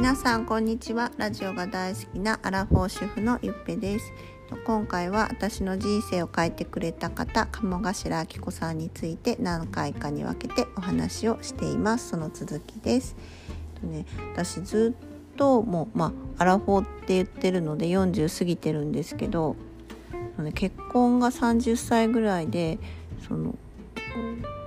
[0.00, 1.12] 皆さんこんにちは。
[1.18, 4.14] ラジオが大好きなアラフォー主婦のゆっぺです。
[4.64, 12.08] 今回は私の人生を変えてくれた方鴨頭明子さんについて何回かに分けてお話をしています。
[12.08, 13.14] その続きです。
[13.78, 14.96] とね私ず
[15.34, 19.54] っともうまあアラフォーって言ってるので40過ぎてるんですけど
[20.54, 22.78] 結婚が30歳ぐらいで
[23.28, 23.54] その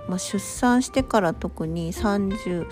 [0.07, 2.67] まあ、出産してから特に 30,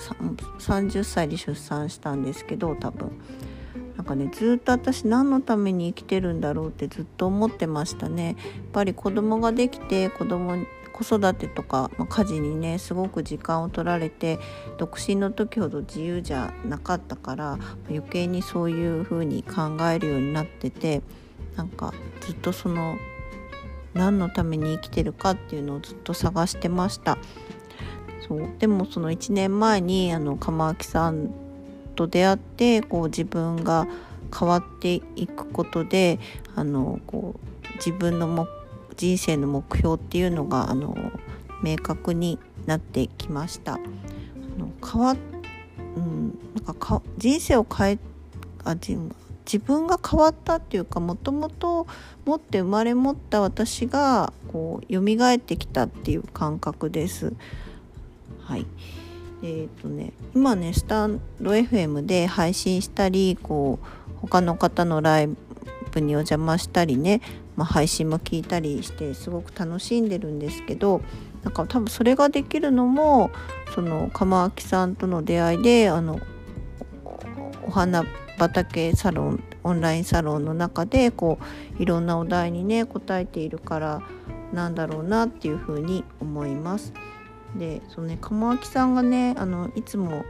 [0.60, 3.12] 30歳で出産したんですけど多分。
[3.98, 8.28] なんかねずっと私何のために生きてるんだろうってずっと思ってましたね。
[8.28, 8.36] やっ
[8.74, 10.58] ぱり子供ができて子供
[10.92, 14.40] 子育てとか、まあ、家事にねすごく時間を取られて
[14.78, 17.58] 独身の時ほど自由じゃなかったから
[17.90, 21.02] 余計にそういう風に考えるようになってて
[21.56, 22.98] なんかずっとその
[23.94, 27.18] 何のために生きてるかっていうのをずっと探してました
[28.28, 31.32] そうでもその1年前にあの釜明さん
[31.96, 33.88] と出会ってこう自分が
[34.38, 36.20] 変わっていくことで
[36.56, 38.48] あのこう自分のも
[38.96, 40.96] 人生の目標っていうのがあの
[41.64, 43.74] 明確になってきました。
[43.74, 43.78] あ
[44.58, 45.16] の変わ
[45.96, 48.00] うん、なんかか人生を変え
[48.64, 48.76] あ
[49.46, 51.88] 自分が変わったっていうかもともと
[52.26, 57.34] 持って生まれ持った私がこう蘇ってきたっていう感覚です。
[58.40, 58.66] はい
[59.44, 65.30] えーとね、今ねスタンド FM で配信したりこう他の方のライ
[65.92, 67.22] ブにお邪魔したりね、
[67.56, 71.02] まあ、配信も聞いたりしてすごく楽しんでるんですけど
[71.44, 73.32] なんか多分それができるのも
[73.74, 76.20] その釜明さんとの出会いであの
[77.66, 78.04] お花
[78.48, 81.38] 畑サロンオンラインサロンの中でこ
[81.80, 84.02] ういろんなお題にね答えているから
[84.52, 86.94] なんだろうなっていうふうに思います。
[87.56, 90.24] でそのね鴨明さんがねあのいつも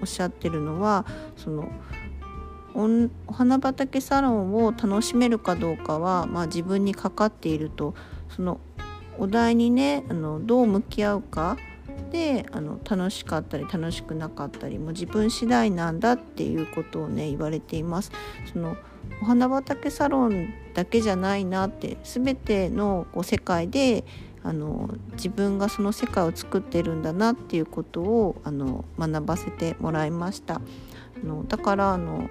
[0.00, 1.72] おっしゃってるのはその
[2.74, 7.94] お花畑サロンを楽しめるかどうかは、まあ、自分にかかっていると
[8.28, 8.60] その
[9.18, 11.56] お題にねあのどう向き合うか
[12.10, 18.12] であの楽しかったり楽しくなかったりも自分次第なんだっていうことをね言われています。
[18.52, 18.76] その
[19.22, 24.04] お花畑サロンだけじゃないなって全てのこう世界で
[24.42, 30.56] あの自分がその世界を作ってるんだなっていうことをあの学ばせてもらいました。
[30.56, 32.28] あのだからあの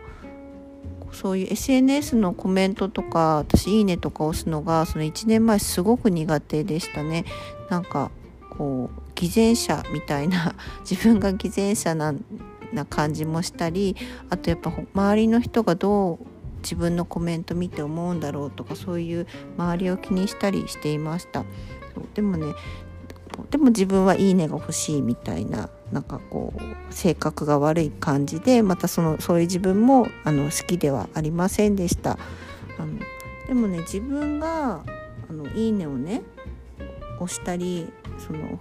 [1.12, 7.26] そういう SNS のコメントとか私「いいね」とか押すのがその1年前すごく苦手でしたね。
[7.70, 8.12] なんか
[8.50, 10.56] こう偽善者みたいな
[10.90, 12.14] 自分が偽善者な
[12.72, 13.96] な感じもしたり
[14.30, 16.26] あとやっぱ周りの人がどう
[16.62, 21.46] 自分のコメント見て思うんだろうとかそういう周りを気にしたりしていました。
[21.96, 22.54] そうでもね
[23.50, 32.20] でも自分はいいねが欲しいみたいななんかこう性格が悪い感じでまたそのそういう自分もあの好きではありませんでした。
[32.78, 33.00] あの
[33.48, 34.84] でもね自分が
[35.30, 36.22] あのいいねをね
[37.20, 37.88] 押したり
[38.20, 38.60] その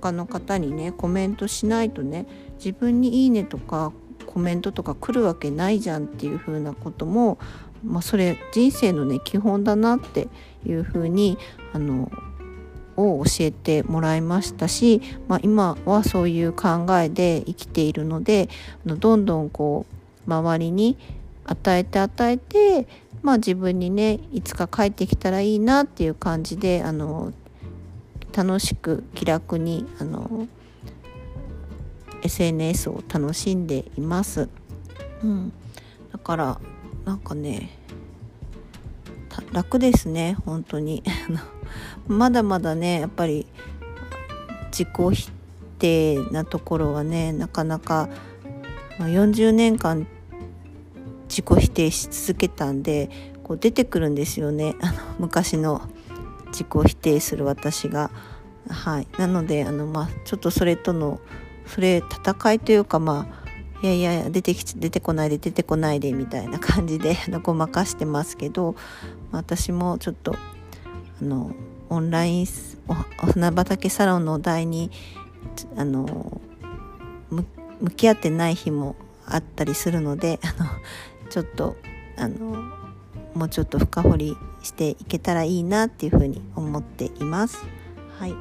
[0.00, 2.26] 他の方にねコメントしないとね
[2.58, 3.92] 自分に「いいね」とか
[4.26, 7.38] コメントとか来るわけないじゃんっていう風なことも、
[7.84, 10.28] まあ、それ人生のね基本だなって
[10.66, 11.38] いう風に
[11.72, 12.10] あの
[12.96, 18.48] を教えてもらいましたし、まあ、今はそういう考えで生きているので
[18.84, 19.86] どんどんこ
[20.26, 20.96] う周りに
[21.44, 22.86] 与えて与えて、
[23.22, 27.32] まあ、自分にねいつか帰ってきたらいいなっていう感じであの
[28.36, 30.46] 楽しく気楽にあの
[32.22, 34.50] SNS を楽しんでいます。
[35.22, 35.52] うん、
[36.12, 36.60] だから
[37.06, 37.70] なんかね
[39.52, 41.02] 楽ですね本当に。
[42.06, 43.46] まだまだねやっぱり
[44.66, 45.30] 自己否
[45.78, 48.10] 定なところはねなかなか、
[48.98, 50.06] ま、40年間
[51.28, 53.08] 自己否定し続けたんで
[53.42, 54.74] こう出てくるんですよね。
[54.82, 55.80] あの昔の
[56.56, 58.10] 自己否定する私が。
[58.68, 61.20] はい、なのであの、まあ、ちょっとそれとの
[61.66, 63.46] それ戦いというかまあ
[63.86, 68.74] いやいや出てき出てこないで出てこないでみたいな感じで ごまかしてますけど、
[69.30, 70.34] 私もちょっと
[71.20, 71.52] あの
[71.90, 72.46] オンライン
[72.88, 74.90] お花畑サロンのお題に
[75.76, 76.40] あの
[77.80, 80.68] 向き合ってない日もあったりするのであの
[81.30, 81.76] ちょっと
[82.16, 82.85] あの
[83.36, 87.58] もうちょっと深掘りしていけたらいいなっていうふうに思っています。
[88.18, 88.34] はい。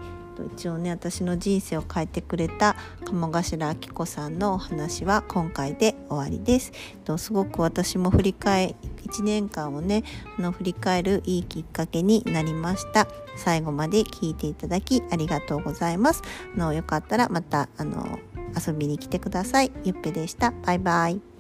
[0.54, 2.76] 一応ね私の人生を変えてくれた
[3.06, 6.72] 鴨頭明子さんのお話は今回で終わりです。
[7.18, 10.04] すごく私も振り返1年間をね
[10.38, 13.08] あの振り返るいいきっかけになりました。
[13.38, 16.22] 最後まで聞いていただきありがとうございます。
[16.56, 18.20] あのよかったらまたあの
[18.66, 19.72] 遊びに来てください。
[19.84, 20.52] ゆっぺでした。
[20.66, 21.35] バイバイ。